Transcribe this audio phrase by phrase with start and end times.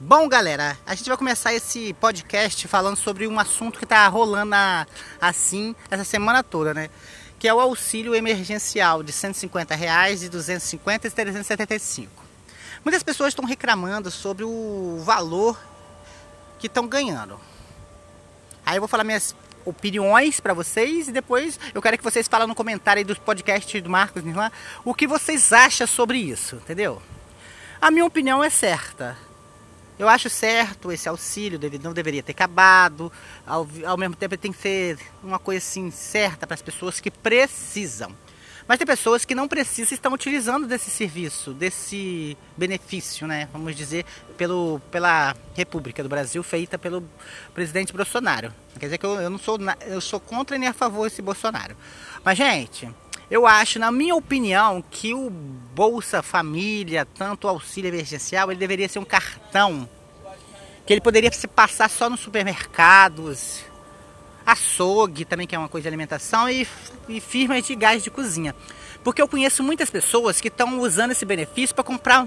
[0.00, 4.54] Bom, galera, a gente vai começar esse podcast falando sobre um assunto que está rolando
[4.54, 4.86] a,
[5.20, 6.88] assim essa semana toda, né?
[7.36, 12.12] Que é o auxílio emergencial de 150 reais, de 250 e 375.
[12.84, 15.60] Muitas pessoas estão reclamando sobre o valor
[16.60, 17.40] que estão ganhando.
[18.64, 19.34] Aí eu vou falar minhas
[19.64, 23.82] opiniões para vocês e depois eu quero que vocês falem no comentário aí dos podcasts
[23.82, 24.52] do Marcos Nirlan
[24.84, 27.02] o que vocês acham sobre isso, entendeu?
[27.80, 29.26] A minha opinião é certa
[29.98, 33.12] eu acho certo esse auxílio, não deveria ter acabado.
[33.46, 37.10] Ao, ao mesmo tempo, tem que ser uma coisa assim certa para as pessoas que
[37.10, 38.14] precisam.
[38.68, 43.48] Mas tem pessoas que não precisam e estão utilizando desse serviço, desse benefício, né?
[43.50, 44.04] Vamos dizer,
[44.36, 47.02] pelo, pela República do Brasil, feita pelo
[47.54, 48.52] presidente Bolsonaro.
[48.78, 51.74] Quer dizer que eu, eu não sou, eu sou contra nem a favor desse Bolsonaro.
[52.22, 52.86] Mas, gente,
[53.30, 58.88] eu acho, na minha opinião, que o Bolsa Família, tanto o auxílio emergencial, ele deveria
[58.88, 59.88] ser um cartão
[60.86, 63.62] que ele poderia se passar só nos supermercados,
[64.46, 66.66] açougue também, que é uma coisa de alimentação, e,
[67.06, 68.54] e firmas de gás de cozinha.
[69.04, 72.26] Porque eu conheço muitas pessoas que estão usando esse benefício para comprar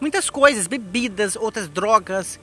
[0.00, 2.38] muitas coisas, bebidas, outras drogas.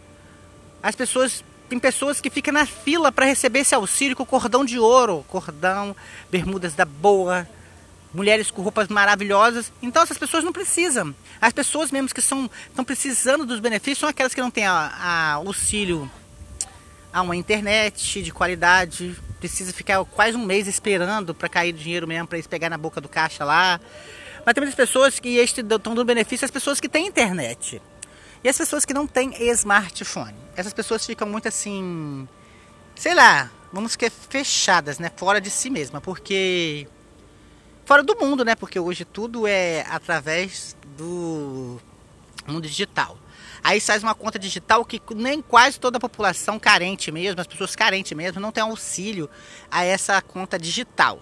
[0.81, 1.41] As pessoas
[1.73, 5.95] tem pessoas que ficam na fila para receber esse auxílio com cordão de ouro, cordão,
[6.29, 7.49] bermudas da boa,
[8.13, 9.73] mulheres com roupas maravilhosas.
[9.81, 11.15] Então essas pessoas não precisam.
[11.41, 14.71] As pessoas mesmo que são, estão precisando dos benefícios são aquelas que não têm a,
[14.71, 16.07] a auxílio
[17.11, 22.27] a uma internet de qualidade, precisa ficar quase um mês esperando para cair dinheiro mesmo,
[22.27, 23.79] para eles pegar na boca do caixa lá.
[24.45, 27.81] Mas tem muitas pessoas que estão dando benefício às pessoas que têm internet.
[28.43, 30.35] E as pessoas que não têm smartphone.
[30.55, 32.27] Essas pessoas ficam muito assim,
[32.95, 36.87] sei lá, vamos que fechadas, né, fora de si mesma, porque
[37.85, 38.55] fora do mundo, né?
[38.55, 41.79] Porque hoje tudo é através do
[42.45, 43.17] mundo digital.
[43.63, 47.75] Aí faz uma conta digital que nem quase toda a população carente mesmo, as pessoas
[47.75, 49.29] carentes mesmo, não tem auxílio
[49.71, 51.21] a essa conta digital.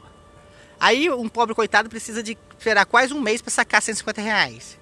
[0.80, 4.81] Aí um pobre coitado precisa de esperar quase um mês para sacar 150 reais.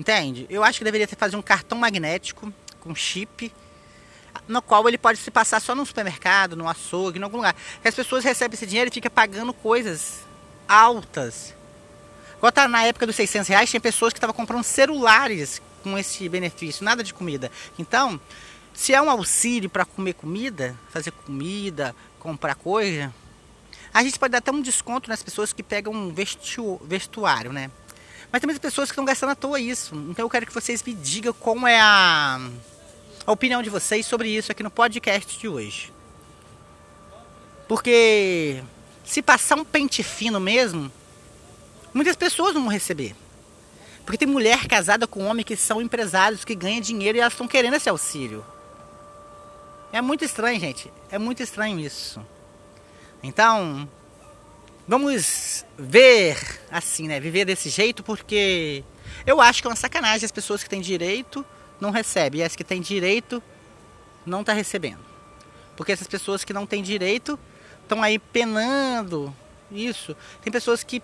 [0.00, 0.46] Entende?
[0.48, 2.50] Eu acho que deveria ter fazer um cartão magnético
[2.80, 3.52] com chip,
[4.48, 7.54] no qual ele pode se passar só no supermercado, no açougue, em algum lugar.
[7.82, 10.20] Que as pessoas recebem esse dinheiro e ficam pagando coisas
[10.66, 11.54] altas.
[12.38, 16.26] Igual tá na época dos 600 reais, tinha pessoas que estavam comprando celulares com esse
[16.30, 17.52] benefício, nada de comida.
[17.78, 18.18] Então,
[18.72, 23.12] se é um auxílio para comer comida, fazer comida, comprar coisa,
[23.92, 26.14] a gente pode dar até um desconto nas pessoas que pegam um
[26.86, 27.70] vestuário, né?
[28.32, 29.94] Mas também tem pessoas que estão gastando à toa isso.
[30.08, 32.40] Então eu quero que vocês me digam como é a,
[33.26, 35.92] a opinião de vocês sobre isso aqui no podcast de hoje.
[37.66, 38.62] Porque
[39.04, 40.90] se passar um pente fino mesmo,
[41.92, 43.14] muitas pessoas não vão receber.
[44.04, 47.46] Porque tem mulher casada com homem que são empresários, que ganham dinheiro e elas estão
[47.46, 48.44] querendo esse auxílio.
[49.92, 50.92] É muito estranho, gente.
[51.10, 52.24] É muito estranho isso.
[53.22, 53.88] Então,
[54.86, 57.18] vamos ver assim, né?
[57.20, 58.84] Viver desse jeito, porque
[59.26, 61.44] eu acho que é uma sacanagem as pessoas que têm direito
[61.80, 63.42] não recebem, e as que têm direito
[64.26, 65.00] não tá recebendo.
[65.76, 67.38] Porque essas pessoas que não têm direito
[67.82, 69.34] estão aí penando
[69.70, 70.14] isso.
[70.42, 71.02] Tem pessoas que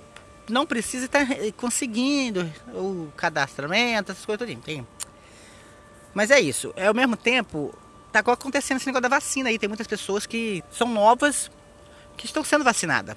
[0.48, 1.26] não precisam estar
[1.56, 4.60] conseguindo o cadastramento, essas coisas tudo.
[4.60, 4.86] Tem.
[6.14, 6.72] Mas é isso.
[6.76, 7.74] É ao mesmo tempo,
[8.12, 9.58] tá acontecendo esse negócio da vacina aí.
[9.58, 11.50] Tem muitas pessoas que são novas
[12.16, 13.16] que estão sendo vacinadas.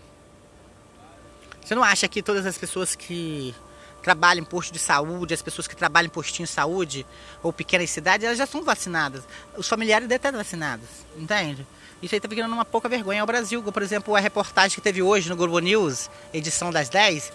[1.69, 3.53] Você não acha que todas as pessoas que
[4.01, 7.05] trabalham em posto de saúde, as pessoas que trabalham em postinho de saúde
[7.43, 9.21] ou pequenas cidades, elas já são vacinadas.
[9.55, 11.67] Os familiares devem estar vacinados, entende?
[12.01, 13.61] Isso aí está virando uma pouca vergonha ao Brasil.
[13.61, 17.31] Por exemplo, a reportagem que teve hoje no Globo News, edição das 10,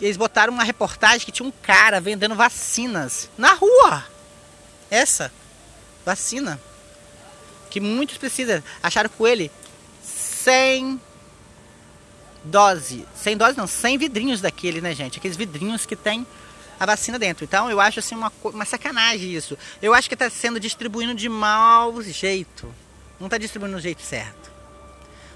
[0.00, 4.02] eles botaram uma reportagem que tinha um cara vendendo vacinas na rua.
[4.90, 5.30] Essa
[6.06, 6.58] vacina.
[7.68, 8.62] Que muitos precisam.
[8.82, 9.52] Acharam com ele
[10.02, 10.98] 100
[12.46, 15.18] dose, sem dose não, sem vidrinhos daquele, né, gente?
[15.18, 16.26] Aqueles vidrinhos que tem
[16.78, 17.44] a vacina dentro.
[17.44, 19.56] Então eu acho assim uma, uma sacanagem isso.
[19.82, 22.72] Eu acho que está sendo distribuído de mau jeito.
[23.18, 24.50] Não está distribuindo do jeito certo.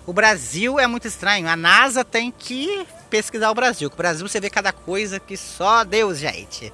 [0.07, 1.49] O Brasil é muito estranho.
[1.49, 3.91] A NASA tem que pesquisar o Brasil.
[3.93, 6.73] O Brasil você vê cada coisa que só Deus, gente.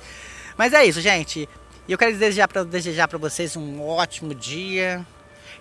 [0.57, 1.49] Mas é isso, gente.
[1.89, 5.07] E eu quero desejar para desejar para vocês um ótimo dia.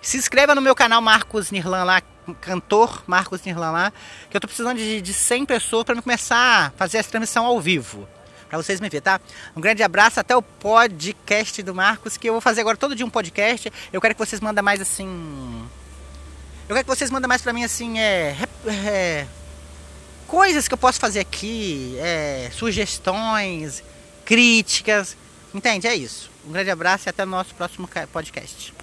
[0.02, 2.02] Se inscreva no meu canal Marcos Nirlan lá,
[2.40, 3.92] cantor Marcos Nirlan lá,
[4.30, 7.60] que eu tô precisando de, de 100 pessoas para começar a fazer essa transmissão ao
[7.60, 8.08] vivo.
[8.48, 9.20] Para vocês me verem, tá?
[9.56, 13.04] Um grande abraço, até o podcast do Marcos, que eu vou fazer agora todo dia
[13.04, 13.72] um podcast.
[13.92, 15.68] Eu quero que vocês mandem mais assim.
[16.68, 19.26] Eu quero que vocês mandem mais para mim assim, é, é,
[20.28, 23.82] coisas que eu posso fazer aqui, é, sugestões,
[24.24, 25.16] críticas,
[25.56, 25.86] Entende?
[25.86, 26.30] É isso.
[26.46, 28.75] Um grande abraço e até o nosso próximo podcast.